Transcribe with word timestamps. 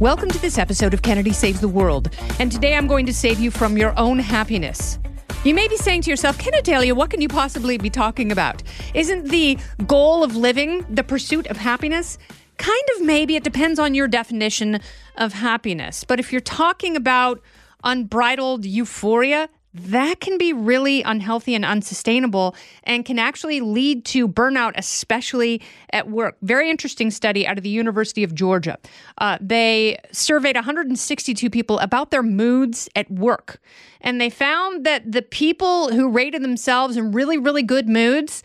Welcome 0.00 0.30
to 0.30 0.40
this 0.40 0.56
episode 0.56 0.94
of 0.94 1.02
Kennedy 1.02 1.30
Saves 1.30 1.60
the 1.60 1.68
World, 1.68 2.08
and 2.38 2.50
today 2.50 2.74
I'm 2.74 2.86
going 2.86 3.04
to 3.04 3.12
save 3.12 3.38
you 3.38 3.50
from 3.50 3.76
your 3.76 3.92
own 3.98 4.18
happiness. 4.18 4.98
You 5.44 5.54
may 5.54 5.68
be 5.68 5.76
saying 5.76 6.00
to 6.02 6.10
yourself, 6.10 6.38
Kennedalia, 6.38 6.94
what 6.94 7.10
can 7.10 7.20
you 7.20 7.28
possibly 7.28 7.76
be 7.76 7.90
talking 7.90 8.32
about? 8.32 8.62
Isn't 8.94 9.28
the 9.28 9.58
goal 9.86 10.24
of 10.24 10.34
living 10.34 10.86
the 10.88 11.04
pursuit 11.04 11.46
of 11.48 11.58
happiness? 11.58 12.16
Kind 12.56 12.82
of 12.96 13.02
maybe. 13.04 13.36
It 13.36 13.44
depends 13.44 13.78
on 13.78 13.92
your 13.92 14.08
definition 14.08 14.80
of 15.16 15.34
happiness. 15.34 16.02
But 16.02 16.18
if 16.18 16.32
you're 16.32 16.40
talking 16.40 16.96
about 16.96 17.42
unbridled 17.84 18.64
euphoria, 18.64 19.50
that 19.72 20.20
can 20.20 20.36
be 20.36 20.52
really 20.52 21.02
unhealthy 21.02 21.54
and 21.54 21.64
unsustainable 21.64 22.56
and 22.84 23.04
can 23.04 23.18
actually 23.18 23.60
lead 23.60 24.04
to 24.06 24.26
burnout, 24.26 24.72
especially 24.76 25.62
at 25.92 26.08
work. 26.08 26.36
Very 26.42 26.68
interesting 26.68 27.10
study 27.10 27.46
out 27.46 27.56
of 27.56 27.62
the 27.62 27.70
University 27.70 28.24
of 28.24 28.34
Georgia. 28.34 28.78
Uh, 29.18 29.38
they 29.40 29.98
surveyed 30.10 30.56
162 30.56 31.48
people 31.50 31.78
about 31.78 32.10
their 32.10 32.22
moods 32.22 32.88
at 32.96 33.08
work, 33.10 33.60
and 34.00 34.20
they 34.20 34.30
found 34.30 34.84
that 34.84 35.10
the 35.10 35.22
people 35.22 35.92
who 35.92 36.10
rated 36.10 36.42
themselves 36.42 36.96
in 36.96 37.12
really, 37.12 37.38
really 37.38 37.62
good 37.62 37.88
moods 37.88 38.42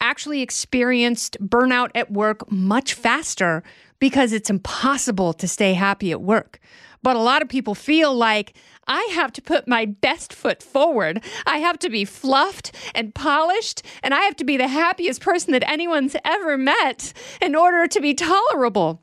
actually 0.00 0.42
experienced 0.42 1.36
burnout 1.40 1.90
at 1.96 2.12
work 2.12 2.50
much 2.52 2.94
faster 2.94 3.64
because 3.98 4.32
it's 4.32 4.48
impossible 4.48 5.32
to 5.32 5.48
stay 5.48 5.74
happy 5.74 6.12
at 6.12 6.22
work. 6.22 6.60
But 7.02 7.16
a 7.16 7.20
lot 7.20 7.42
of 7.42 7.48
people 7.48 7.74
feel 7.74 8.14
like 8.14 8.54
I 8.86 9.02
have 9.12 9.32
to 9.32 9.42
put 9.42 9.68
my 9.68 9.84
best 9.84 10.32
foot 10.32 10.62
forward. 10.62 11.22
I 11.46 11.58
have 11.58 11.78
to 11.80 11.90
be 11.90 12.04
fluffed 12.04 12.74
and 12.94 13.14
polished, 13.14 13.82
and 14.02 14.14
I 14.14 14.20
have 14.20 14.36
to 14.36 14.44
be 14.44 14.56
the 14.56 14.68
happiest 14.68 15.20
person 15.20 15.52
that 15.52 15.68
anyone's 15.68 16.16
ever 16.24 16.56
met 16.56 17.12
in 17.40 17.54
order 17.54 17.86
to 17.86 18.00
be 18.00 18.14
tolerable. 18.14 19.02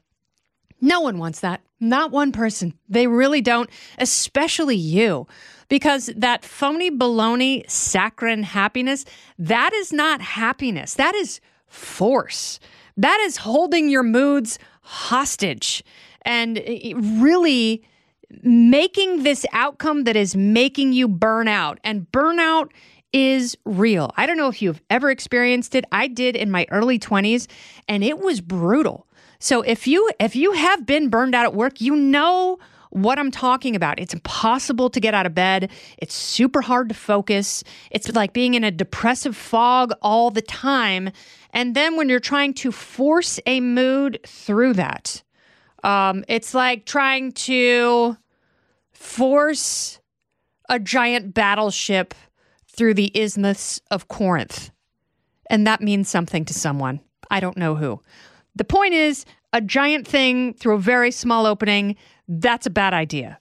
No 0.81 1.01
one 1.01 1.17
wants 1.17 1.39
that. 1.39 1.61
Not 1.79 2.11
one 2.11 2.31
person. 2.31 2.73
They 2.89 3.07
really 3.07 3.41
don't, 3.41 3.69
especially 3.97 4.75
you. 4.75 5.27
Because 5.67 6.11
that 6.15 6.45
phony 6.45 6.91
baloney 6.91 7.69
saccharine 7.69 8.43
happiness, 8.43 9.03
that 9.39 9.73
is 9.73 9.91
not 9.91 10.21
happiness. 10.21 10.93
That 10.93 11.15
is 11.15 11.41
force. 11.67 12.59
That 12.97 13.19
is 13.21 13.37
holding 13.37 13.89
your 13.89 14.03
moods 14.03 14.59
hostage 14.81 15.83
and 16.25 16.61
really 17.21 17.83
making 18.41 19.23
this 19.23 19.45
outcome 19.53 20.03
that 20.03 20.15
is 20.15 20.35
making 20.35 20.93
you 20.93 21.07
burn 21.07 21.47
out. 21.47 21.79
And 21.83 22.07
burnout 22.11 22.71
is 23.13 23.57
real. 23.65 24.11
I 24.17 24.25
don't 24.25 24.37
know 24.37 24.49
if 24.49 24.61
you've 24.61 24.81
ever 24.89 25.09
experienced 25.09 25.75
it. 25.75 25.85
I 25.91 26.07
did 26.07 26.35
in 26.35 26.51
my 26.51 26.65
early 26.69 26.99
20s 26.99 27.47
and 27.87 28.03
it 28.03 28.19
was 28.19 28.41
brutal. 28.41 29.07
So 29.39 29.61
if 29.61 29.87
you 29.87 30.09
if 30.19 30.35
you 30.35 30.53
have 30.53 30.85
been 30.85 31.09
burned 31.09 31.35
out 31.35 31.45
at 31.45 31.53
work, 31.53 31.79
you 31.79 31.95
know 31.95 32.57
what 32.89 33.19
I'm 33.19 33.31
talking 33.31 33.75
about. 33.75 33.99
It's 33.99 34.13
impossible 34.13 34.89
to 34.89 34.99
get 34.99 35.13
out 35.13 35.25
of 35.25 35.35
bed. 35.35 35.69
It's 35.97 36.13
super 36.13 36.61
hard 36.61 36.89
to 36.89 36.95
focus. 36.95 37.63
It's 37.91 38.09
like 38.13 38.31
being 38.31 38.53
in 38.53 38.63
a 38.63 38.71
depressive 38.71 39.35
fog 39.35 39.91
all 40.01 40.31
the 40.31 40.41
time. 40.41 41.11
And 41.51 41.75
then 41.75 41.97
when 41.97 42.07
you're 42.07 42.21
trying 42.21 42.53
to 42.55 42.71
force 42.71 43.39
a 43.45 43.59
mood 43.59 44.19
through 44.25 44.73
that, 44.73 45.23
um, 45.85 46.25
it's 46.27 46.55
like 46.55 46.85
trying 46.85 47.31
to 47.31 48.17
force 48.91 49.99
a 50.67 50.79
giant 50.79 51.35
battleship 51.35 52.15
through 52.67 52.95
the 52.95 53.11
isthmus 53.13 53.79
of 53.91 54.07
Corinth. 54.07 54.71
And 55.47 55.67
that 55.67 55.81
means 55.81 56.09
something 56.09 56.43
to 56.45 56.55
someone. 56.55 57.01
I 57.29 57.39
don't 57.39 57.55
know 57.55 57.75
who. 57.75 58.01
The 58.55 58.63
point 58.63 58.95
is, 58.95 59.25
a 59.53 59.61
giant 59.61 60.07
thing 60.07 60.55
through 60.55 60.75
a 60.75 60.79
very 60.79 61.11
small 61.11 61.45
opening, 61.45 61.95
that's 62.27 62.65
a 62.65 62.71
bad 62.71 62.95
idea. 62.95 63.39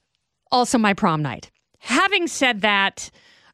Also, 0.53 0.77
my 0.77 0.93
prom 0.93 1.23
night. 1.23 1.51
Having 1.79 2.29
said 2.29 2.61
that, 2.61 3.11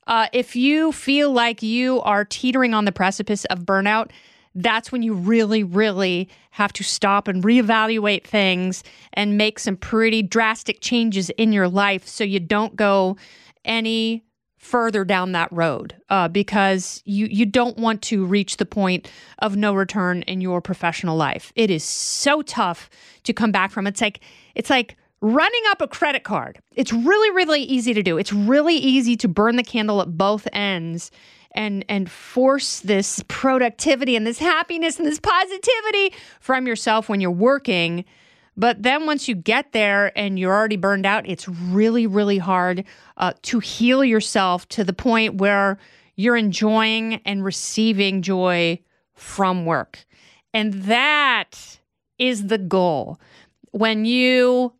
uh, 0.08 0.26
if 0.32 0.56
you 0.56 0.90
feel 0.90 1.30
like 1.30 1.62
you 1.62 2.00
are 2.02 2.24
teetering 2.24 2.74
on 2.74 2.86
the 2.86 2.92
precipice 2.92 3.44
of 3.46 3.60
burnout, 3.60 4.10
that's 4.54 4.90
when 4.90 5.02
you 5.02 5.14
really, 5.14 5.62
really 5.62 6.28
have 6.50 6.72
to 6.74 6.82
stop 6.82 7.28
and 7.28 7.42
reevaluate 7.42 8.24
things 8.24 8.82
and 9.12 9.38
make 9.38 9.58
some 9.58 9.76
pretty 9.76 10.22
drastic 10.22 10.80
changes 10.80 11.30
in 11.30 11.52
your 11.52 11.68
life 11.68 12.06
so 12.06 12.24
you 12.24 12.40
don't 12.40 12.76
go 12.76 13.16
any 13.64 14.24
further 14.60 15.06
down 15.06 15.32
that 15.32 15.50
road 15.50 15.96
uh, 16.10 16.28
because 16.28 17.02
you 17.06 17.26
you 17.26 17.46
don't 17.46 17.78
want 17.78 18.02
to 18.02 18.26
reach 18.26 18.58
the 18.58 18.66
point 18.66 19.10
of 19.38 19.56
no 19.56 19.72
return 19.72 20.20
in 20.22 20.42
your 20.42 20.60
professional 20.60 21.16
life. 21.16 21.50
It 21.56 21.70
is 21.70 21.82
so 21.82 22.42
tough 22.42 22.90
to 23.24 23.32
come 23.32 23.52
back 23.52 23.70
from. 23.70 23.86
It's 23.86 24.02
like 24.02 24.20
it's 24.54 24.68
like 24.68 24.96
running 25.22 25.62
up 25.70 25.80
a 25.80 25.88
credit 25.88 26.24
card. 26.24 26.60
It's 26.72 26.92
really 26.92 27.30
really 27.34 27.62
easy 27.62 27.94
to 27.94 28.02
do. 28.02 28.18
It's 28.18 28.34
really 28.34 28.76
easy 28.76 29.16
to 29.16 29.28
burn 29.28 29.56
the 29.56 29.62
candle 29.62 30.02
at 30.02 30.18
both 30.18 30.46
ends 30.52 31.10
and 31.52 31.84
and 31.88 32.10
force 32.10 32.80
this 32.80 33.22
productivity 33.28 34.16
and 34.16 34.26
this 34.26 34.38
happiness 34.38 34.98
and 34.98 35.06
this 35.06 35.20
positivity 35.20 36.14
from 36.40 36.66
yourself 36.66 37.08
when 37.08 37.20
you're 37.20 37.30
working. 37.30 38.04
But 38.56 38.82
then 38.82 39.06
once 39.06 39.28
you 39.28 39.34
get 39.34 39.72
there 39.72 40.16
and 40.18 40.38
you're 40.38 40.54
already 40.54 40.76
burned 40.76 41.06
out, 41.06 41.28
it's 41.28 41.48
really, 41.48 42.06
really 42.06 42.38
hard 42.38 42.84
uh, 43.16 43.32
to 43.42 43.58
heal 43.60 44.04
yourself 44.04 44.68
to 44.70 44.84
the 44.84 44.92
point 44.92 45.36
where 45.36 45.78
you're 46.16 46.36
enjoying 46.36 47.14
and 47.24 47.44
receiving 47.44 48.20
joy 48.20 48.78
from 49.14 49.64
work. 49.64 50.04
And 50.52 50.74
that 50.84 51.78
is 52.18 52.48
the 52.48 52.58
goal. 52.58 53.18
When 53.70 54.04
you 54.04 54.74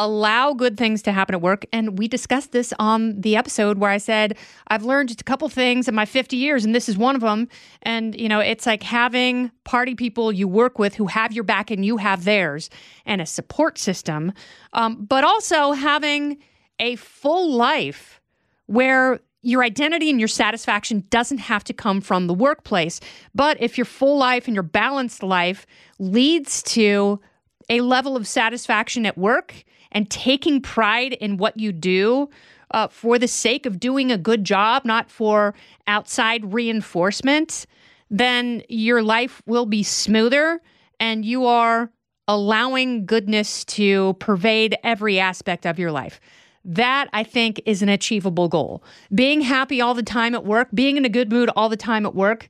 allow 0.00 0.54
good 0.54 0.78
things 0.78 1.02
to 1.02 1.12
happen 1.12 1.34
at 1.34 1.42
work. 1.42 1.66
And 1.72 1.98
we 1.98 2.08
discussed 2.08 2.52
this 2.52 2.72
on 2.78 3.20
the 3.20 3.36
episode 3.36 3.78
where 3.78 3.90
I 3.90 3.98
said, 3.98 4.36
I've 4.68 4.82
learned 4.82 5.10
just 5.10 5.20
a 5.20 5.24
couple 5.24 5.48
things 5.50 5.88
in 5.88 5.94
my 5.94 6.06
50 6.06 6.36
years, 6.36 6.64
and 6.64 6.74
this 6.74 6.88
is 6.88 6.96
one 6.96 7.14
of 7.14 7.20
them. 7.20 7.48
And, 7.82 8.18
you 8.18 8.28
know, 8.28 8.40
it's 8.40 8.64
like 8.64 8.82
having 8.82 9.50
party 9.64 9.94
people 9.94 10.32
you 10.32 10.48
work 10.48 10.78
with 10.78 10.94
who 10.94 11.06
have 11.06 11.32
your 11.32 11.44
back 11.44 11.70
and 11.70 11.84
you 11.84 11.98
have 11.98 12.24
theirs 12.24 12.70
and 13.04 13.20
a 13.20 13.26
support 13.26 13.78
system, 13.78 14.32
um, 14.72 15.04
but 15.04 15.22
also 15.22 15.72
having 15.72 16.38
a 16.78 16.96
full 16.96 17.52
life 17.52 18.22
where 18.66 19.20
your 19.42 19.62
identity 19.62 20.08
and 20.08 20.18
your 20.18 20.28
satisfaction 20.28 21.04
doesn't 21.10 21.38
have 21.38 21.64
to 21.64 21.74
come 21.74 22.00
from 22.00 22.26
the 22.26 22.34
workplace. 22.34 23.00
But 23.34 23.60
if 23.60 23.76
your 23.76 23.84
full 23.84 24.16
life 24.16 24.46
and 24.46 24.54
your 24.54 24.62
balanced 24.62 25.22
life 25.22 25.66
leads 25.98 26.62
to 26.62 27.20
a 27.68 27.80
level 27.82 28.16
of 28.16 28.26
satisfaction 28.26 29.04
at 29.04 29.18
work 29.18 29.64
and 29.92 30.10
taking 30.10 30.60
pride 30.60 31.12
in 31.14 31.36
what 31.36 31.58
you 31.58 31.72
do 31.72 32.28
uh, 32.72 32.88
for 32.88 33.18
the 33.18 33.28
sake 33.28 33.66
of 33.66 33.80
doing 33.80 34.10
a 34.12 34.18
good 34.18 34.44
job, 34.44 34.84
not 34.84 35.10
for 35.10 35.54
outside 35.86 36.52
reinforcement, 36.52 37.66
then 38.10 38.62
your 38.68 39.02
life 39.02 39.42
will 39.46 39.66
be 39.66 39.82
smoother 39.82 40.60
and 40.98 41.24
you 41.24 41.46
are 41.46 41.90
allowing 42.28 43.06
goodness 43.06 43.64
to 43.64 44.14
pervade 44.14 44.76
every 44.84 45.18
aspect 45.18 45.66
of 45.66 45.78
your 45.78 45.90
life. 45.90 46.20
That 46.64 47.08
I 47.12 47.24
think 47.24 47.60
is 47.64 47.82
an 47.82 47.88
achievable 47.88 48.48
goal. 48.48 48.84
Being 49.12 49.40
happy 49.40 49.80
all 49.80 49.94
the 49.94 50.02
time 50.02 50.34
at 50.34 50.44
work, 50.44 50.68
being 50.74 50.96
in 50.96 51.04
a 51.04 51.08
good 51.08 51.32
mood 51.32 51.50
all 51.56 51.68
the 51.68 51.76
time 51.76 52.04
at 52.04 52.14
work, 52.14 52.48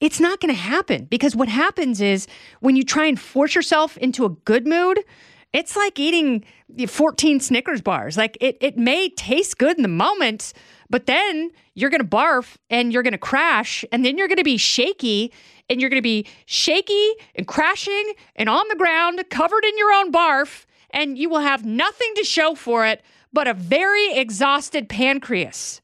it's 0.00 0.20
not 0.20 0.40
going 0.40 0.52
to 0.52 0.60
happen 0.60 1.06
because 1.06 1.36
what 1.36 1.48
happens 1.48 2.00
is 2.00 2.26
when 2.60 2.76
you 2.76 2.84
try 2.84 3.06
and 3.06 3.18
force 3.18 3.54
yourself 3.54 3.96
into 3.98 4.24
a 4.24 4.30
good 4.30 4.66
mood, 4.66 4.98
it's 5.54 5.76
like 5.76 5.98
eating 6.00 6.44
14 6.86 7.38
Snickers 7.38 7.80
bars. 7.80 8.16
Like 8.18 8.36
it, 8.40 8.58
it 8.60 8.76
may 8.76 9.08
taste 9.10 9.56
good 9.56 9.76
in 9.76 9.82
the 9.82 9.88
moment, 9.88 10.52
but 10.90 11.06
then 11.06 11.50
you're 11.74 11.90
going 11.90 12.02
to 12.02 12.06
barf 12.06 12.56
and 12.68 12.92
you're 12.92 13.04
going 13.04 13.12
to 13.12 13.18
crash 13.18 13.84
and 13.92 14.04
then 14.04 14.18
you're 14.18 14.26
going 14.28 14.36
to 14.36 14.44
be 14.44 14.56
shaky 14.56 15.32
and 15.70 15.80
you're 15.80 15.88
going 15.88 16.02
to 16.02 16.02
be 16.02 16.26
shaky 16.44 17.12
and 17.36 17.46
crashing 17.46 18.14
and 18.34 18.48
on 18.48 18.66
the 18.68 18.74
ground 18.74 19.24
covered 19.30 19.64
in 19.64 19.78
your 19.78 19.92
own 19.92 20.12
barf 20.12 20.66
and 20.90 21.16
you 21.16 21.30
will 21.30 21.40
have 21.40 21.64
nothing 21.64 22.12
to 22.16 22.24
show 22.24 22.56
for 22.56 22.84
it 22.84 23.00
but 23.32 23.46
a 23.46 23.54
very 23.54 24.12
exhausted 24.12 24.88
pancreas. 24.88 25.80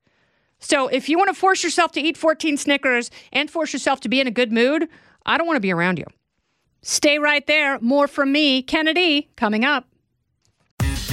So 0.59 0.89
if 0.89 1.09
you 1.09 1.17
want 1.17 1.29
to 1.29 1.35
force 1.35 1.63
yourself 1.63 1.93
to 1.93 2.01
eat 2.01 2.17
14 2.17 2.57
Snickers 2.57 3.11
and 3.33 3.49
force 3.49 3.73
yourself 3.73 4.01
to 4.01 4.09
be 4.09 4.21
in 4.21 4.27
a 4.27 4.33
good 4.33 4.53
mood, 4.53 4.89
I 5.25 5.39
don't 5.39 5.47
want 5.47 5.57
to 5.57 5.61
be 5.61 5.73
around 5.73 5.99
you. 5.99 6.07
Stay 6.83 7.19
right 7.19 7.47
there. 7.47 7.79
More 7.81 8.09
from 8.09 8.33
me, 8.33 8.63
Kennedy, 8.63 9.29
coming 9.37 9.65
up. 9.65 9.87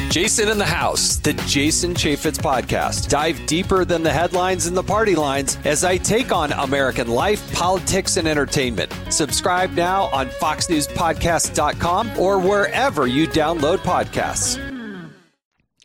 Jason 0.09 0.47
in 0.47 0.57
the 0.57 0.65
House, 0.65 1.17
the 1.17 1.33
Jason 1.47 1.93
Chaffetz 1.93 2.37
podcast. 2.39 3.09
Dive 3.09 3.45
deeper 3.45 3.83
than 3.83 4.03
the 4.03 4.11
headlines 4.11 4.65
and 4.65 4.75
the 4.75 4.81
party 4.81 5.15
lines 5.15 5.57
as 5.65 5.83
I 5.83 5.97
take 5.97 6.31
on 6.31 6.53
American 6.53 7.09
life, 7.09 7.53
politics, 7.53 8.15
and 8.15 8.27
entertainment. 8.27 8.91
Subscribe 9.09 9.71
now 9.73 10.03
on 10.05 10.27
FoxNewsPodcast.com 10.29 12.17
or 12.17 12.39
wherever 12.39 13.05
you 13.05 13.27
download 13.27 13.77
podcasts. 13.79 14.57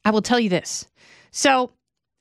I 0.04 0.10
will 0.10 0.22
tell 0.22 0.38
you 0.40 0.48
this. 0.48 0.86
So, 1.32 1.72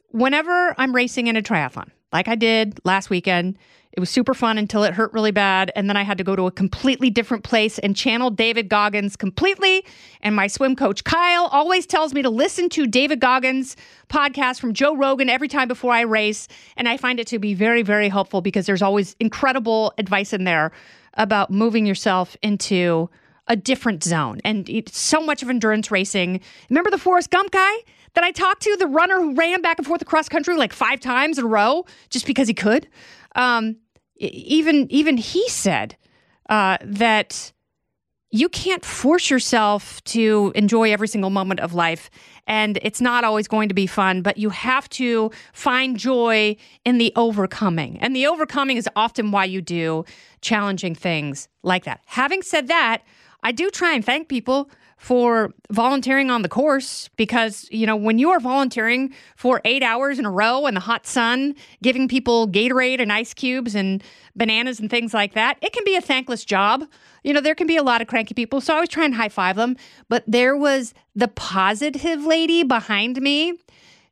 whenever 0.09 0.73
I'm 0.77 0.95
racing 0.95 1.27
in 1.27 1.35
a 1.37 1.41
triathlon, 1.41 1.89
like 2.11 2.27
I 2.27 2.35
did 2.35 2.79
last 2.83 3.09
weekend, 3.09 3.57
it 3.93 3.99
was 3.99 4.09
super 4.09 4.33
fun 4.33 4.57
until 4.57 4.83
it 4.83 4.93
hurt 4.93 5.11
really 5.13 5.31
bad. 5.31 5.71
And 5.75 5.89
then 5.89 5.97
I 5.97 6.03
had 6.03 6.17
to 6.17 6.23
go 6.23 6.35
to 6.35 6.47
a 6.47 6.51
completely 6.51 7.09
different 7.09 7.43
place 7.43 7.77
and 7.79 7.95
channel 7.95 8.29
David 8.29 8.69
Goggins 8.69 9.15
completely. 9.15 9.85
And 10.21 10.35
my 10.35 10.47
swim 10.47 10.75
coach, 10.75 11.03
Kyle, 11.03 11.47
always 11.47 11.85
tells 11.85 12.13
me 12.13 12.21
to 12.21 12.29
listen 12.29 12.69
to 12.69 12.87
David 12.87 13.19
Goggins' 13.19 13.75
podcast 14.09 14.59
from 14.59 14.73
Joe 14.73 14.95
Rogan 14.95 15.29
every 15.29 15.47
time 15.47 15.67
before 15.67 15.93
I 15.93 16.01
race. 16.01 16.47
And 16.77 16.87
I 16.87 16.97
find 16.97 17.19
it 17.19 17.27
to 17.27 17.39
be 17.39 17.53
very, 17.53 17.81
very 17.81 18.07
helpful 18.07 18.41
because 18.41 18.65
there's 18.65 18.81
always 18.81 19.15
incredible 19.19 19.93
advice 19.97 20.31
in 20.31 20.45
there 20.45 20.71
about 21.15 21.51
moving 21.51 21.85
yourself 21.85 22.37
into 22.41 23.09
a 23.47 23.57
different 23.57 24.03
zone. 24.03 24.39
And 24.45 24.69
so 24.89 25.19
much 25.19 25.43
of 25.43 25.49
endurance 25.49 25.91
racing. 25.91 26.39
Remember 26.69 26.89
the 26.89 26.97
Forrest 26.97 27.29
Gump 27.29 27.51
guy? 27.51 27.73
that 28.13 28.23
I 28.23 28.31
talked 28.31 28.63
to, 28.63 28.75
the 28.77 28.87
runner 28.87 29.19
who 29.19 29.35
ran 29.35 29.61
back 29.61 29.77
and 29.77 29.87
forth 29.87 30.01
across 30.01 30.27
country 30.27 30.55
like 30.57 30.73
five 30.73 30.99
times 30.99 31.37
in 31.37 31.45
a 31.45 31.47
row 31.47 31.85
just 32.09 32.25
because 32.25 32.47
he 32.47 32.53
could. 32.53 32.87
Um, 33.35 33.77
even 34.17 34.91
even 34.91 35.17
he 35.17 35.47
said 35.49 35.95
uh, 36.49 36.77
that 36.83 37.51
you 38.31 38.47
can't 38.47 38.85
force 38.85 39.29
yourself 39.29 40.01
to 40.05 40.53
enjoy 40.55 40.91
every 40.91 41.07
single 41.07 41.29
moment 41.29 41.59
of 41.59 41.73
life. 41.73 42.09
And 42.47 42.79
it's 42.81 43.01
not 43.01 43.23
always 43.23 43.47
going 43.47 43.67
to 43.67 43.75
be 43.75 43.87
fun, 43.87 44.21
but 44.21 44.37
you 44.37 44.49
have 44.49 44.87
to 44.89 45.31
find 45.53 45.97
joy 45.97 46.55
in 46.85 46.97
the 46.97 47.11
overcoming. 47.15 47.99
And 47.99 48.15
the 48.15 48.27
overcoming 48.27 48.77
is 48.77 48.87
often 48.95 49.31
why 49.31 49.45
you 49.45 49.61
do 49.61 50.05
challenging 50.39 50.95
things 50.95 51.49
like 51.61 51.83
that. 51.83 52.01
Having 52.05 52.43
said 52.43 52.67
that, 52.69 53.03
I 53.43 53.51
do 53.51 53.69
try 53.69 53.93
and 53.93 54.03
thank 54.03 54.29
people 54.29 54.69
for 55.01 55.51
volunteering 55.71 56.29
on 56.29 56.43
the 56.43 56.47
course 56.47 57.09
because, 57.17 57.67
you 57.71 57.87
know, 57.87 57.95
when 57.95 58.19
you 58.19 58.29
are 58.29 58.39
volunteering 58.39 59.11
for 59.35 59.59
eight 59.65 59.81
hours 59.81 60.19
in 60.19 60.27
a 60.27 60.31
row 60.31 60.67
in 60.67 60.75
the 60.75 60.79
hot 60.79 61.07
sun, 61.07 61.55
giving 61.81 62.07
people 62.07 62.47
Gatorade 62.47 63.01
and 63.01 63.11
ice 63.11 63.33
cubes 63.33 63.73
and 63.73 64.03
bananas 64.35 64.79
and 64.79 64.91
things 64.91 65.11
like 65.11 65.33
that, 65.33 65.57
it 65.63 65.73
can 65.73 65.83
be 65.85 65.95
a 65.95 66.01
thankless 66.01 66.45
job. 66.45 66.83
You 67.23 67.33
know, 67.33 67.41
there 67.41 67.55
can 67.55 67.65
be 67.65 67.77
a 67.77 67.83
lot 67.83 68.01
of 68.01 68.07
cranky 68.07 68.35
people, 68.35 68.61
so 68.61 68.73
I 68.73 68.75
always 68.75 68.89
try 68.89 69.03
and 69.03 69.15
high 69.15 69.29
five 69.29 69.55
them. 69.55 69.75
But 70.07 70.23
there 70.27 70.55
was 70.55 70.93
the 71.15 71.27
positive 71.27 72.23
lady 72.23 72.61
behind 72.61 73.19
me 73.23 73.57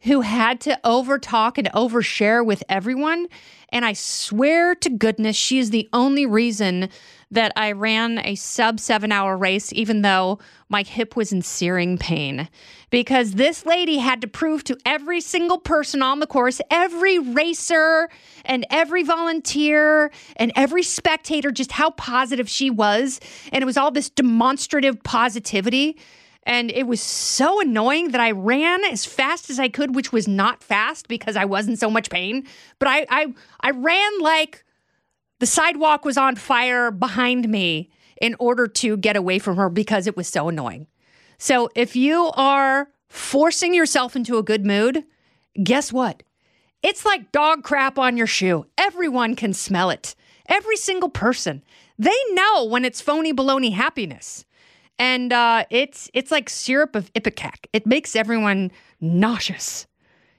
who 0.02 0.22
had 0.22 0.62
to 0.62 0.80
overtalk 0.84 1.58
and 1.58 1.70
overshare 1.74 2.46
with 2.46 2.64
everyone. 2.70 3.28
And 3.72 3.86
I 3.86 3.94
swear 3.94 4.74
to 4.76 4.90
goodness, 4.90 5.36
she 5.36 5.60
is 5.60 5.70
the 5.70 5.90
only 5.94 6.26
reason 6.26 6.90
that 7.32 7.52
I 7.56 7.74
ran 7.74 8.18
a 8.26 8.36
sub 8.36 8.80
seven 8.80 9.12
hour 9.12 9.38
race, 9.38 9.72
even 9.74 10.02
though 10.02 10.40
my 10.68 10.82
hip 10.82 11.16
was 11.16 11.32
in 11.32 11.42
searing 11.42 11.98
pain. 11.98 12.50
Because 12.90 13.34
this 13.34 13.68
lady 13.68 13.98
had 13.98 14.22
to 14.22 14.28
prove 14.28 14.64
to 14.64 14.78
every 14.86 15.22
single 15.22 15.60
person 15.60 16.02
on 16.02 16.20
the 16.20 16.28
course, 16.28 16.60
every 16.72 17.20
racer 17.20 18.10
and 18.46 18.66
every 18.72 19.04
volunteer 19.04 20.12
and 20.38 20.52
every 20.56 20.82
spectator, 20.82 21.52
just 21.52 21.72
how 21.72 21.92
positive 21.92 22.50
she 22.50 22.72
was. 22.72 23.20
And 23.52 23.62
it 23.62 23.66
was 23.66 23.78
all 23.78 23.92
this 23.92 24.10
demonstrative 24.10 25.04
positivity. 25.04 25.98
And 26.50 26.72
it 26.72 26.88
was 26.88 27.00
so 27.00 27.62
annoying 27.62 28.10
that 28.10 28.20
I 28.20 28.32
ran 28.32 28.84
as 28.84 29.06
fast 29.06 29.52
as 29.52 29.60
I 29.60 29.70
could, 29.70 29.94
which 29.94 30.12
was 30.12 30.28
not 30.28 30.64
fast 30.64 31.08
because 31.08 31.36
I 31.36 31.46
was 31.46 31.68
in 31.68 31.78
so 31.78 31.92
much 31.92 32.10
pain. 32.10 32.44
But 32.80 32.88
I, 32.88 33.06
I, 33.08 33.34
I 33.62 33.70
ran 33.70 34.20
like 34.20 34.66
the 35.38 35.46
sidewalk 35.46 36.04
was 36.04 36.18
on 36.18 36.36
fire 36.36 36.90
behind 36.90 37.48
me 37.48 37.92
in 38.20 38.36
order 38.40 38.66
to 38.66 38.98
get 38.98 39.16
away 39.16 39.38
from 39.38 39.58
her 39.58 39.70
because 39.70 40.08
it 40.08 40.18
was 40.18 40.28
so 40.28 40.50
annoying. 40.50 40.88
So 41.38 41.70
if 41.76 41.96
you 41.96 42.32
are 42.34 42.90
forcing 43.10 43.76
yourself 43.76 44.16
into 44.16 44.40
a 44.40 44.44
good 44.44 44.66
mood, 44.66 45.04
guess 45.64 45.94
what? 45.94 46.24
It's 46.82 47.06
like 47.06 47.32
dog 47.32 47.64
crap 47.64 48.00
on 48.00 48.18
your 48.18 48.26
shoe. 48.26 48.66
Everyone 48.76 49.36
can 49.36 49.54
smell 49.54 49.92
it. 49.92 50.16
Every 50.48 50.78
single 50.78 51.10
person. 51.10 51.64
They 52.00 52.18
know 52.32 52.64
when 52.64 52.86
it's 52.86 53.02
phony 53.02 53.34
baloney 53.36 53.74
happiness. 53.74 54.46
And 55.00 55.32
uh, 55.32 55.64
it's 55.70 56.12
it's 56.14 56.30
like 56.30 56.50
syrup 56.50 56.96
of 56.96 57.12
ipecac. 57.14 57.66
It 57.72 57.88
makes 57.88 58.16
everyone 58.16 58.72
nauseous. 59.00 59.88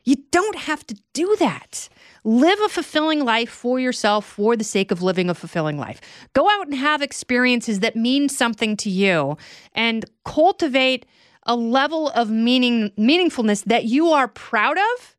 You 0.05 0.17
don't 0.31 0.57
have 0.57 0.87
to 0.87 0.97
do 1.13 1.35
that. 1.39 1.89
Live 2.25 2.59
a 2.61 2.69
fulfilling 2.69 3.25
life 3.25 3.51
for 3.51 3.81
yourself 3.81 4.27
for 4.27 4.57
the 4.57 4.65
sake 4.65 4.91
of 4.91 5.03
living 5.03 5.31
a 5.31 5.35
fulfilling 5.35 5.79
life. 5.79 6.01
Go 6.35 6.49
out 6.49 6.67
and 6.67 6.75
have 6.75 7.03
experiences 7.03 7.81
that 7.81 7.97
mean 7.97 8.29
something 8.29 8.77
to 8.79 8.91
you 8.91 9.37
and 9.73 10.05
cultivate 10.25 11.07
a 11.45 11.57
level 11.57 12.11
of 12.11 12.31
meaning 12.31 12.91
meaningfulness 12.99 13.65
that 13.65 13.85
you 13.85 14.09
are 14.09 14.29
proud 14.29 14.77
of. 14.77 15.17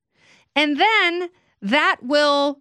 And 0.56 0.80
then 0.80 1.30
that 1.62 1.98
will 2.02 2.60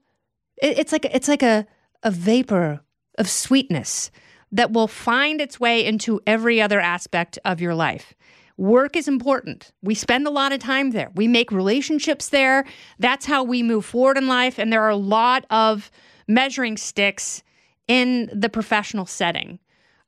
it's 0.62 0.92
like 0.92 1.04
it's 1.06 1.28
like 1.28 1.42
a 1.42 1.66
a 2.02 2.10
vapor 2.10 2.80
of 3.18 3.28
sweetness 3.28 4.10
that 4.52 4.72
will 4.72 4.88
find 4.88 5.40
its 5.40 5.60
way 5.60 5.84
into 5.84 6.20
every 6.26 6.60
other 6.60 6.80
aspect 6.80 7.38
of 7.44 7.60
your 7.60 7.74
life. 7.74 8.14
Work 8.56 8.96
is 8.96 9.08
important. 9.08 9.72
We 9.82 9.94
spend 9.94 10.26
a 10.26 10.30
lot 10.30 10.52
of 10.52 10.60
time 10.60 10.90
there. 10.90 11.10
We 11.14 11.28
make 11.28 11.50
relationships 11.50 12.28
there. 12.28 12.66
That's 12.98 13.26
how 13.26 13.42
we 13.42 13.62
move 13.62 13.86
forward 13.86 14.18
in 14.18 14.26
life. 14.26 14.58
And 14.58 14.72
there 14.72 14.82
are 14.82 14.90
a 14.90 14.96
lot 14.96 15.46
of 15.48 15.90
measuring 16.28 16.76
sticks 16.76 17.42
in 17.88 18.28
the 18.32 18.48
professional 18.48 19.06
setting. 19.06 19.58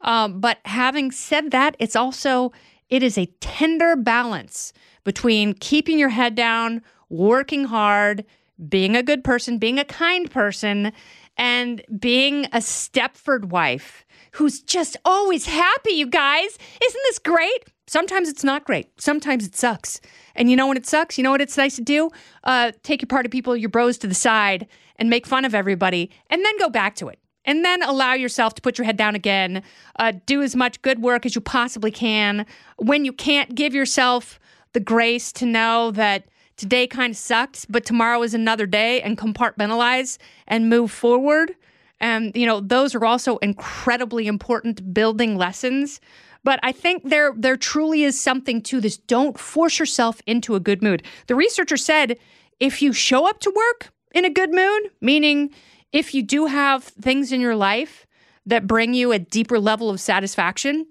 Um, 0.03 0.41
but 0.41 0.59
having 0.65 1.11
said 1.13 1.51
that, 1.53 1.77
it's 1.79 1.97
also 1.97 2.53
it 2.91 3.03
is 3.03 3.17
a 3.17 3.27
tender 3.41 3.97
balance 3.97 4.73
between 5.05 5.55
keeping 5.55 5.99
your 5.99 6.11
head 6.11 6.35
down, 6.35 6.83
working 7.09 7.65
hard, 7.65 8.25
being 8.69 8.95
a 8.97 9.03
good 9.03 9.25
person, 9.25 9.59
being 9.59 9.79
a 9.79 9.85
kind 9.85 10.31
person, 10.31 10.93
and 11.37 11.83
being 11.99 12.47
a 12.47 12.59
Stepford 12.59 13.47
wife 13.47 14.05
who's 14.33 14.61
just 14.61 14.97
always 15.05 15.47
happy, 15.47 15.93
you 15.93 16.07
guys. 16.07 16.59
Isn't 16.83 17.03
this 17.05 17.19
great? 17.19 17.65
Sometimes 17.87 18.29
it's 18.29 18.45
not 18.45 18.65
great. 18.65 18.89
Sometimes 19.01 19.47
it 19.47 19.57
sucks. 19.57 20.01
And 20.35 20.51
you 20.51 20.57
know 20.57 20.67
when 20.67 20.77
it 20.77 20.87
sucks? 20.87 21.19
You 21.19 21.25
know 21.25 21.31
what 21.31 21.41
it's 21.41 21.57
nice 21.57 21.77
to 21.77 21.83
do? 21.83 22.11
Uh, 22.45 22.73
take 22.83 23.03
your 23.03 23.09
party 23.09 23.29
people, 23.29 23.57
your 23.57 23.69
bros 23.69 23.99
to 23.99 24.07
the 24.07 24.15
side 24.15 24.67
and 24.97 25.11
make 25.11 25.27
fun 25.27 25.45
of 25.45 25.55
everybody 25.55 26.11
and 26.31 26.45
then 26.45 26.59
go 26.59 26.69
back 26.69 26.95
to 26.97 27.09
it. 27.09 27.19
And 27.45 27.65
then 27.65 27.83
allow 27.83 28.15
yourself 28.15 28.55
to 28.55 28.63
put 28.63 28.79
your 28.79 28.85
head 28.85 28.97
down 28.97 29.17
again. 29.17 29.65
Uh, 29.97 30.13
do 30.27 30.43
as 30.43 30.55
much 30.55 30.81
good 30.81 31.03
work 31.03 31.27
as 31.27 31.35
you 31.35 31.41
possibly 31.41 31.91
can. 31.91 32.47
When 32.77 33.05
you 33.05 33.13
can't, 33.13 33.55
give 33.55 33.75
yourself 33.75 34.39
the 34.75 34.81
grace 34.81 35.33
to 35.33 35.47
know 35.47 35.91
that 35.91 36.25
today 36.57 36.87
kind 36.87 37.13
of 37.13 37.17
sucked, 37.17 37.67
but 37.71 37.85
tomorrow 37.85 38.23
is 38.23 38.35
another 38.35 38.67
day 38.67 39.01
and 39.03 39.19
compartmentalize 39.19 40.19
and 40.47 40.69
move 40.69 40.91
forward. 40.91 41.55
And, 42.01 42.35
you 42.35 42.47
know, 42.47 42.61
those 42.61 42.95
are 42.95 43.05
also 43.05 43.39
incredibly 43.39 44.27
important 44.27 44.93
building 44.93 45.37
lessons. 45.37 46.01
But 46.45 46.59
I 46.63 46.73
think 46.73 47.09
there 47.09 47.33
there 47.37 47.57
truly 47.57 48.03
is 48.03 48.21
something 48.21 48.61
to 48.63 48.81
this. 48.81 48.97
Don't 48.97 49.39
force 49.39 49.79
yourself 49.79 50.21
into 50.27 50.55
a 50.55 50.61
good 50.61 50.83
mood. 50.83 51.05
The 51.29 51.37
researcher 51.37 51.77
said 51.77 52.19
if 52.59 52.83
you 52.83 52.93
show 52.93 53.29
up 53.29 53.39
to 53.41 53.53
work 53.55 53.93
in 54.15 54.25
a 54.25 54.31
good 54.31 54.53
mood, 54.53 54.91
meaning 55.01 55.51
if 55.93 56.15
you 56.15 56.23
do 56.23 56.47
have 56.47 56.85
things 56.85 57.33
in 57.33 57.41
your 57.41 57.57
life 57.57 58.07
that 58.47 58.67
bring 58.67 58.95
you 58.95 59.13
a 59.13 59.19
deeper 59.19 59.61
level 59.61 59.89
of 59.89 60.01
satisfaction, 60.01 60.87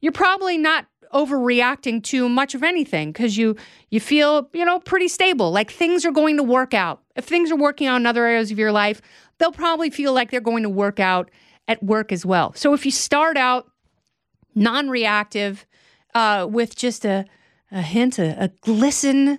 you're 0.00 0.12
probably 0.12 0.58
not 0.58 0.86
overreacting 1.12 2.02
to 2.02 2.28
much 2.28 2.54
of 2.54 2.62
anything 2.62 3.12
because 3.12 3.36
you 3.36 3.54
you 3.90 4.00
feel 4.00 4.48
you 4.52 4.64
know 4.64 4.78
pretty 4.78 5.08
stable 5.08 5.50
like 5.50 5.70
things 5.70 6.04
are 6.06 6.10
going 6.12 6.36
to 6.36 6.42
work 6.42 6.72
out 6.74 7.02
if 7.16 7.24
things 7.24 7.50
are 7.50 7.56
working 7.56 7.86
out 7.86 7.96
in 7.96 8.06
other 8.06 8.24
areas 8.26 8.50
of 8.50 8.58
your 8.58 8.72
life 8.72 9.02
they'll 9.38 9.52
probably 9.52 9.90
feel 9.90 10.12
like 10.12 10.30
they're 10.30 10.40
going 10.40 10.62
to 10.62 10.68
work 10.68 11.00
out 11.00 11.30
at 11.68 11.82
work 11.82 12.12
as 12.12 12.24
well. 12.24 12.52
So 12.54 12.74
if 12.74 12.84
you 12.84 12.90
start 12.90 13.36
out 13.36 13.70
non 14.54 14.88
reactive 14.88 15.66
uh, 16.14 16.46
with 16.48 16.76
just 16.76 17.04
a, 17.04 17.24
a 17.70 17.82
hint, 17.82 18.18
a, 18.18 18.44
a 18.44 18.48
glisten 18.60 19.38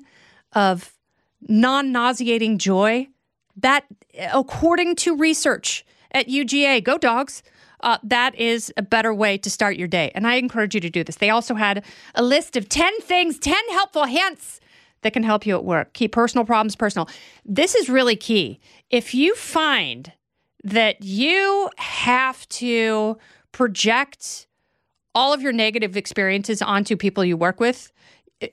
of 0.54 0.94
non 1.42 1.92
nauseating 1.92 2.58
joy, 2.58 3.08
that, 3.56 3.86
according 4.32 4.96
to 4.98 5.16
research 5.16 5.86
at 6.12 6.28
UGA, 6.28 6.84
go 6.84 6.98
dogs, 6.98 7.44
uh, 7.84 7.98
that 8.02 8.34
is 8.36 8.74
a 8.78 8.82
better 8.82 9.14
way 9.14 9.38
to 9.38 9.50
start 9.50 9.76
your 9.76 9.88
day. 9.88 10.12
And 10.16 10.26
I 10.26 10.36
encourage 10.36 10.74
you 10.74 10.82
to 10.82 10.90
do 10.90 11.04
this. 11.04 11.18
They 11.18 11.30
also 11.30 11.54
had 11.54 11.84
a 12.16 12.24
list 12.24 12.56
of 12.56 12.70
10 12.70 13.02
things, 13.02 13.38
10 13.38 13.56
helpful 13.72 14.06
hints 14.06 14.60
that 15.02 15.12
can 15.12 15.24
help 15.24 15.46
you 15.46 15.56
at 15.56 15.66
work. 15.66 15.94
Keep 15.94 16.14
personal 16.14 16.46
problems 16.46 16.76
personal. 16.76 17.10
This 17.46 17.76
is 17.76 17.90
really 17.90 18.16
key. 18.16 18.60
If 18.90 19.14
you 19.14 19.36
find 19.36 20.14
that 20.64 21.04
you 21.04 21.70
have 21.78 22.48
to 22.50 23.18
project 23.52 24.48
all 25.14 25.34
of 25.34 25.42
your 25.42 25.52
negative 25.52 25.98
experiences 25.98 26.62
onto 26.62 26.96
people 26.96 27.24
you 27.26 27.36
work 27.36 27.60
with, 27.60 27.92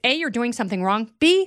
A, 0.05 0.13
you're 0.15 0.29
doing 0.29 0.53
something 0.53 0.83
wrong. 0.83 1.11
B, 1.21 1.47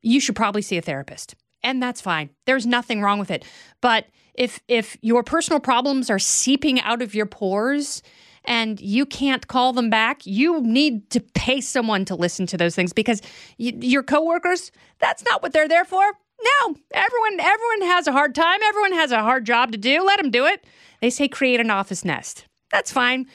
you 0.00 0.20
should 0.20 0.36
probably 0.36 0.62
see 0.62 0.78
a 0.78 0.82
therapist. 0.82 1.36
And 1.62 1.82
that's 1.82 2.00
fine. 2.00 2.30
There's 2.46 2.66
nothing 2.66 3.02
wrong 3.02 3.18
with 3.18 3.30
it. 3.30 3.44
But 3.80 4.06
if 4.34 4.60
if 4.68 4.96
your 5.02 5.22
personal 5.22 5.60
problems 5.60 6.08
are 6.10 6.18
seeping 6.18 6.80
out 6.80 7.02
of 7.02 7.14
your 7.14 7.26
pores 7.26 8.02
and 8.44 8.80
you 8.80 9.04
can't 9.04 9.46
call 9.46 9.72
them 9.72 9.90
back, 9.90 10.24
you 10.24 10.62
need 10.62 11.10
to 11.10 11.20
pay 11.20 11.60
someone 11.60 12.04
to 12.06 12.14
listen 12.14 12.46
to 12.46 12.56
those 12.56 12.74
things 12.74 12.92
because 12.92 13.20
y- 13.58 13.74
your 13.80 14.02
coworkers, 14.02 14.72
that's 14.98 15.24
not 15.24 15.42
what 15.42 15.52
they're 15.52 15.68
there 15.68 15.84
for. 15.84 16.02
No, 16.42 16.74
everyone 16.92 17.40
everyone 17.40 17.82
has 17.82 18.06
a 18.06 18.12
hard 18.12 18.34
time. 18.34 18.60
Everyone 18.64 18.92
has 18.94 19.12
a 19.12 19.20
hard 19.20 19.44
job 19.44 19.72
to 19.72 19.78
do. 19.78 20.02
Let 20.02 20.18
them 20.20 20.30
do 20.30 20.46
it. 20.46 20.64
They 21.02 21.10
say 21.10 21.28
create 21.28 21.60
an 21.60 21.70
office 21.70 22.04
nest. 22.04 22.46
That's 22.72 22.90
fine. 22.92 23.26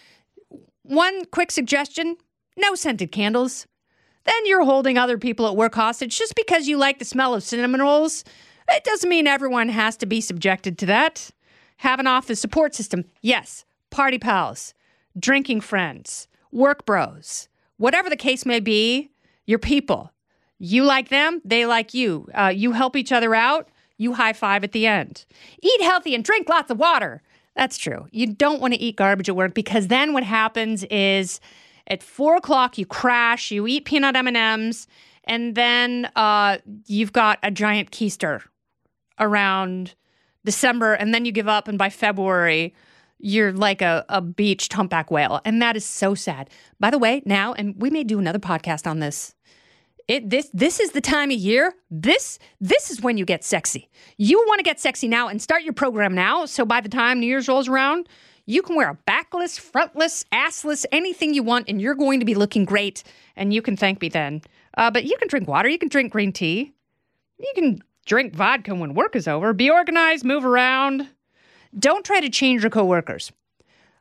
One 0.83 1.25
quick 1.25 1.51
suggestion, 1.51 2.17
no 2.57 2.73
scented 2.73 3.11
candles. 3.11 3.67
Then 4.25 4.45
you're 4.45 4.65
holding 4.65 4.97
other 4.97 5.17
people 5.17 5.47
at 5.47 5.55
work 5.55 5.75
hostage 5.75 6.17
just 6.17 6.35
because 6.35 6.67
you 6.67 6.77
like 6.77 6.99
the 6.99 7.05
smell 7.05 7.33
of 7.33 7.43
cinnamon 7.43 7.81
rolls. 7.81 8.23
It 8.69 8.83
doesn't 8.83 9.09
mean 9.09 9.27
everyone 9.27 9.69
has 9.69 9.95
to 9.97 10.05
be 10.05 10.21
subjected 10.21 10.77
to 10.79 10.85
that. 10.87 11.29
Have 11.77 11.99
an 11.99 12.07
office 12.07 12.39
support 12.39 12.73
system. 12.73 13.05
Yes, 13.21 13.65
party 13.91 14.17
pals, 14.17 14.73
drinking 15.17 15.61
friends, 15.61 16.27
work 16.51 16.85
bros, 16.85 17.47
whatever 17.77 18.09
the 18.09 18.15
case 18.15 18.45
may 18.45 18.59
be, 18.59 19.11
your 19.45 19.59
people. 19.59 20.11
You 20.57 20.83
like 20.83 21.09
them, 21.09 21.41
they 21.45 21.65
like 21.65 21.93
you. 21.93 22.27
Uh, 22.33 22.51
you 22.55 22.71
help 22.71 22.95
each 22.95 23.11
other 23.11 23.35
out, 23.35 23.69
you 23.97 24.13
high 24.13 24.33
five 24.33 24.63
at 24.63 24.71
the 24.71 24.87
end. 24.87 25.25
Eat 25.61 25.81
healthy 25.81 26.15
and 26.15 26.23
drink 26.23 26.49
lots 26.49 26.71
of 26.71 26.79
water. 26.79 27.21
That's 27.55 27.77
true. 27.77 28.07
You 28.11 28.27
don't 28.27 28.61
want 28.61 28.73
to 28.73 28.79
eat 28.79 28.97
garbage 28.97 29.29
at 29.29 29.35
work 29.35 29.53
because 29.53 29.87
then 29.87 30.13
what 30.13 30.23
happens 30.23 30.83
is 30.85 31.39
at 31.87 32.03
four 32.03 32.35
o'clock 32.35 32.77
you 32.77 32.85
crash, 32.85 33.51
you 33.51 33.67
eat 33.67 33.85
peanut 33.85 34.15
M 34.15 34.27
and 34.27 34.37
M's, 34.37 34.87
and 35.23 35.55
then 35.55 36.09
uh, 36.15 36.57
you've 36.85 37.13
got 37.13 37.39
a 37.43 37.51
giant 37.51 37.91
keister 37.91 38.41
around 39.19 39.95
December, 40.43 40.93
and 40.93 41.13
then 41.13 41.25
you 41.25 41.31
give 41.31 41.47
up, 41.47 41.67
and 41.67 41.77
by 41.77 41.89
February 41.89 42.73
you're 43.17 43.53
like 43.53 43.81
a, 43.81 44.05
a 44.09 44.21
beached 44.21 44.73
humpback 44.73 45.09
whale, 45.09 45.41
and 45.45 45.61
that 45.61 45.77
is 45.77 45.85
so 45.85 46.13
sad. 46.13 46.49
By 46.79 46.91
the 46.91 46.99
way, 46.99 47.23
now, 47.25 47.53
and 47.53 47.73
we 47.77 47.89
may 47.89 48.03
do 48.03 48.19
another 48.19 48.39
podcast 48.39 48.85
on 48.85 48.99
this 48.99 49.35
it 50.07 50.29
this 50.29 50.49
this 50.53 50.79
is 50.79 50.91
the 50.91 51.01
time 51.01 51.31
of 51.31 51.37
year. 51.37 51.73
This 51.89 52.37
this 52.61 52.91
is 52.91 53.01
when 53.01 53.17
you 53.17 53.25
get 53.25 53.43
sexy. 53.43 53.89
You 54.17 54.37
want 54.47 54.59
to 54.59 54.63
get 54.63 54.79
sexy 54.79 55.07
now 55.07 55.27
and 55.27 55.41
start 55.41 55.63
your 55.63 55.73
program 55.73 56.13
now. 56.13 56.45
So 56.45 56.65
by 56.65 56.81
the 56.81 56.89
time 56.89 57.19
New 57.19 57.27
Year's 57.27 57.47
rolls 57.47 57.67
around, 57.67 58.07
you 58.45 58.61
can 58.61 58.75
wear 58.75 58.89
a 58.89 58.95
backless, 59.05 59.57
frontless, 59.57 60.23
assless, 60.31 60.85
anything 60.91 61.33
you 61.33 61.43
want, 61.43 61.67
and 61.67 61.81
you're 61.81 61.95
going 61.95 62.19
to 62.19 62.25
be 62.25 62.35
looking 62.35 62.65
great. 62.65 63.03
And 63.35 63.53
you 63.53 63.61
can 63.61 63.75
thank 63.75 64.01
me 64.01 64.09
then. 64.09 64.41
Uh, 64.77 64.91
but 64.91 65.05
you 65.05 65.17
can 65.17 65.27
drink 65.27 65.47
water. 65.47 65.67
You 65.67 65.79
can 65.79 65.89
drink 65.89 66.11
green 66.11 66.31
tea. 66.31 66.73
You 67.39 67.51
can 67.55 67.83
drink 68.05 68.35
vodka 68.35 68.75
when 68.75 68.93
work 68.93 69.15
is 69.15 69.27
over. 69.27 69.53
Be 69.53 69.69
organized. 69.69 70.23
Move 70.23 70.45
around. 70.45 71.07
Don't 71.77 72.05
try 72.05 72.19
to 72.19 72.29
change 72.29 72.61
your 72.61 72.69
coworkers. 72.69 73.31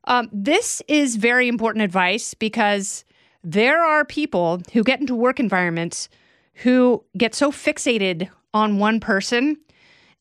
Um, 0.05 0.29
this 0.31 0.83
is 0.89 1.17
very 1.17 1.49
important 1.49 1.83
advice 1.83 2.35
because 2.35 3.05
there 3.43 3.83
are 3.83 4.05
people 4.05 4.61
who 4.73 4.83
get 4.85 5.01
into 5.01 5.15
work 5.15 5.41
environments 5.41 6.09
who 6.55 7.03
get 7.17 7.35
so 7.35 7.51
fixated 7.51 8.29
on 8.53 8.79
one 8.79 9.01
person 9.01 9.57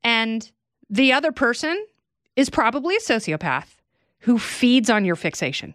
and 0.04 0.50
the 0.90 1.12
other 1.14 1.32
person 1.32 1.86
is 2.36 2.50
probably 2.50 2.96
a 2.96 3.00
sociopath 3.00 3.73
who 4.24 4.38
feeds 4.38 4.90
on 4.90 5.06
your 5.06 5.16
fixation. 5.16 5.74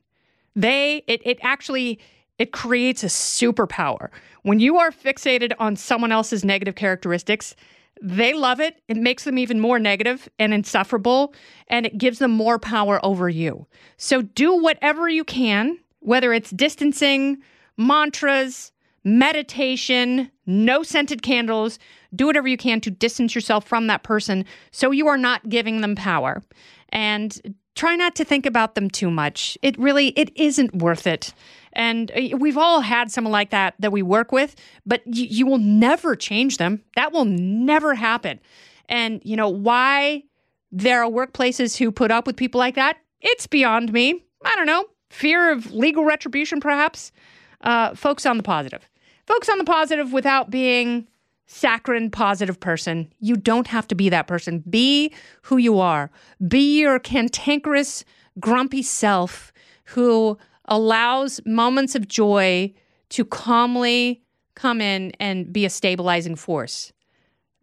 They 0.55 1.05
it 1.07 1.23
it 1.25 1.39
actually 1.43 1.99
it 2.39 2.53
creates 2.53 3.03
a 3.03 3.09
superpower. 3.09 4.11
When 4.43 4.61
you 4.61 4.77
are 4.79 4.91
fixated 4.91 5.53
on 5.59 5.77
someone 5.77 6.13
else's 6.13 6.45
negative 6.45 6.75
characteristics, 6.75 7.57
they 8.01 8.33
love 8.33 8.61
it. 8.61 8.81
It 8.87 8.97
makes 8.97 9.25
them 9.25 9.39
even 9.39 9.59
more 9.59 9.79
negative 9.79 10.29
and 10.39 10.55
insufferable, 10.55 11.35
and 11.67 11.85
it 11.85 11.99
gives 11.99 12.21
them 12.21 12.31
more 12.31 12.59
power 12.59 13.05
over 13.05 13.29
you. 13.29 13.67
So 13.97 14.23
do 14.23 14.55
whatever 14.55 15.09
you 15.09 15.25
can 15.25 15.79
whether 16.01 16.33
it's 16.33 16.51
distancing, 16.51 17.39
mantras, 17.77 18.73
meditation, 19.05 20.31
no 20.47 20.83
scented 20.83 21.23
candles, 21.23 21.79
do 22.15 22.27
whatever 22.27 22.49
you 22.49 22.57
can 22.57 22.81
to 22.81 22.91
distance 22.91 23.35
yourself 23.35 23.67
from 23.67 23.87
that 23.87 24.03
person 24.03 24.45
so 24.71 24.91
you 24.91 25.07
are 25.07 25.19
not 25.19 25.49
giving 25.49 25.81
them 25.81 25.95
power. 25.95 26.43
And 26.91 27.57
try 27.79 27.95
not 27.95 28.17
to 28.17 28.25
think 28.25 28.45
about 28.45 28.75
them 28.75 28.91
too 28.91 29.11
much. 29.11 29.57
It 29.63 29.79
really 29.79 30.09
it 30.09 30.31
isn't 30.35 30.75
worth 30.75 31.07
it. 31.07 31.33
And 31.73 32.11
uh, 32.11 32.37
we've 32.37 32.59
all 32.59 32.81
had 32.81 33.13
someone 33.13 33.31
like 33.33 33.51
that 33.51 33.75
that 33.79 33.93
we 33.93 34.03
work 34.03 34.33
with, 34.33 34.57
but 34.85 35.03
you, 35.07 35.27
you 35.27 35.47
will 35.47 35.59
never 35.59 36.17
change 36.17 36.57
them. 36.57 36.83
That 36.97 37.13
will 37.13 37.25
never 37.25 37.95
happen. 37.95 38.41
And 38.89 39.21
you 39.25 39.37
know 39.37 39.49
why 39.49 40.25
there 40.73 41.05
are 41.05 41.11
workplaces 41.11 41.77
who 41.77 41.93
put 41.93 42.11
up 42.11 42.27
with 42.27 42.37
people 42.37 42.59
like 42.59 42.75
that? 42.75 42.99
It's 43.21 43.47
beyond 43.47 43.93
me. 43.93 44.25
I 44.45 44.55
don't 44.57 44.67
know 44.67 44.85
fear 45.11 45.53
of 45.53 45.73
legal 45.73 46.05
retribution, 46.05 46.61
perhaps. 46.61 47.13
Uh, 47.61 47.95
focus 47.95 48.27
on 48.27 48.37
the 48.37 48.43
positive. 48.43 48.89
Focus 49.27 49.49
on 49.49 49.59
the 49.59 49.65
positive 49.65 50.13
without 50.13 50.51
being 50.51 51.07
saccharine 51.49 52.11
positive 52.11 52.61
person. 52.61 53.13
You 53.19 53.37
don't 53.37 53.67
have 53.67 53.89
to 53.89 53.97
be 53.97 54.09
that 54.11 54.29
person. 54.29 54.63
Be 54.71 55.13
who 55.43 55.57
you 55.57 55.81
are. 55.81 56.11
Be 56.47 56.81
your 56.81 57.01
cantankerous, 57.01 58.05
grumpy 58.39 58.83
self 58.83 59.53
who 59.85 60.39
allows 60.67 61.41
moments 61.45 61.97
of 61.97 62.07
joy 62.07 62.73
to 63.09 63.25
calmly 63.25 64.23
come 64.55 64.81
in 64.81 65.13
and 65.19 65.53
be 65.53 65.65
a 65.65 65.71
stabilizing 65.71 66.37
force. 66.37 66.93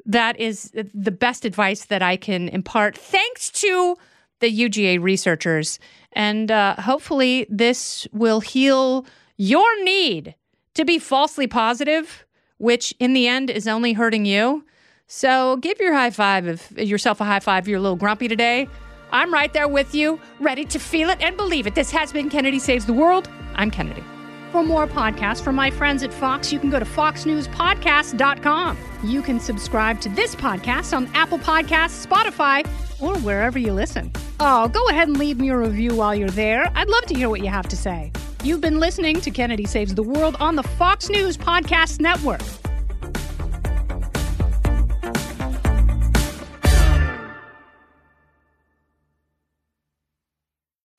That 0.05 0.37
is 0.39 0.71
the 0.73 1.11
best 1.11 1.45
advice 1.45 1.85
that 1.85 2.01
I 2.01 2.17
can 2.17 2.49
impart, 2.49 2.97
thanks 2.97 3.49
to 3.51 3.95
the 4.39 4.51
UGA 4.51 5.01
researchers 5.01 5.79
and 6.15 6.49
uh, 6.49 6.75
hopefully, 6.75 7.45
this 7.49 8.07
will 8.13 8.39
heal 8.39 9.05
your 9.37 9.83
need 9.83 10.33
to 10.75 10.85
be 10.85 10.97
falsely 10.97 11.45
positive, 11.45 12.24
which 12.57 12.93
in 12.99 13.13
the 13.13 13.27
end 13.27 13.49
is 13.49 13.67
only 13.67 13.93
hurting 13.93 14.25
you. 14.25 14.63
So 15.07 15.57
give 15.57 15.79
your 15.79 15.93
high 15.93 16.09
five 16.09 16.47
if 16.47 16.71
yourself 16.71 17.21
a 17.21 17.25
high 17.25 17.39
five 17.39 17.63
if 17.63 17.67
you're 17.67 17.79
a 17.79 17.81
little 17.81 17.97
grumpy 17.97 18.27
today. 18.27 18.67
I'm 19.11 19.33
right 19.33 19.53
there 19.53 19.67
with 19.67 19.93
you, 19.93 20.19
ready 20.39 20.65
to 20.65 20.79
feel 20.79 21.09
it 21.09 21.21
and 21.21 21.37
believe 21.37 21.67
it. 21.67 21.75
This 21.75 21.91
has 21.91 22.11
been 22.11 22.29
Kennedy 22.29 22.59
Saves 22.59 22.85
the 22.85 22.93
World. 22.93 23.29
I'm 23.55 23.69
Kennedy. 23.71 24.03
For 24.51 24.63
more 24.63 24.87
podcasts 24.87 25.41
from 25.41 25.55
my 25.55 25.69
friends 25.69 26.01
at 26.01 26.13
Fox, 26.13 26.51
you 26.51 26.59
can 26.59 26.69
go 26.69 26.79
to 26.79 26.85
foxnewspodcast.com. 26.85 28.77
You 29.03 29.21
can 29.21 29.39
subscribe 29.39 29.99
to 30.01 30.09
this 30.09 30.35
podcast 30.35 30.95
on 30.95 31.07
Apple 31.13 31.39
Podcasts, 31.39 32.05
Spotify, 32.05 32.65
or 33.01 33.17
wherever 33.19 33.59
you 33.59 33.73
listen. 33.73 34.11
Oh, 34.39 34.69
go 34.69 34.87
ahead 34.89 35.07
and 35.07 35.17
leave 35.17 35.39
me 35.39 35.49
a 35.49 35.57
review 35.57 35.93
while 35.95 36.15
you're 36.15 36.29
there. 36.29 36.71
I'd 36.73 36.87
love 36.87 37.05
to 37.07 37.13
hear 37.13 37.29
what 37.29 37.41
you 37.41 37.49
have 37.49 37.67
to 37.67 37.77
say. 37.77 38.11
You've 38.45 38.61
been 38.61 38.79
listening 38.79 39.19
to 39.21 39.31
Kennedy 39.31 39.65
Saves 39.65 39.95
the 39.95 40.03
World 40.03 40.37
on 40.39 40.55
the 40.55 40.61
Fox 40.61 41.09
News 41.09 41.35
Podcast 41.35 41.99
Network. 41.99 42.41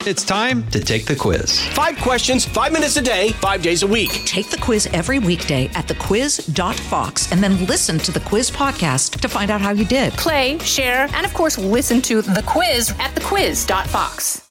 It's 0.04 0.24
time 0.24 0.68
to 0.70 0.80
take 0.80 1.06
the 1.06 1.14
quiz. 1.14 1.64
Five 1.68 1.96
questions, 1.98 2.44
five 2.44 2.72
minutes 2.72 2.96
a 2.96 3.02
day, 3.02 3.30
five 3.34 3.62
days 3.62 3.84
a 3.84 3.86
week. 3.86 4.10
Take 4.24 4.50
the 4.50 4.56
quiz 4.56 4.88
every 4.92 5.20
weekday 5.20 5.66
at 5.76 5.86
thequiz.fox 5.86 7.30
and 7.30 7.40
then 7.40 7.64
listen 7.66 7.98
to 7.98 8.10
the 8.10 8.20
quiz 8.20 8.50
podcast 8.50 9.20
to 9.20 9.28
find 9.28 9.52
out 9.52 9.60
how 9.60 9.70
you 9.70 9.84
did. 9.84 10.12
Play, 10.14 10.58
share, 10.58 11.08
and 11.14 11.24
of 11.24 11.32
course, 11.32 11.58
listen 11.58 12.02
to 12.02 12.22
the 12.22 12.42
quiz 12.44 12.90
at 12.98 13.14
thequiz.fox. 13.14 14.42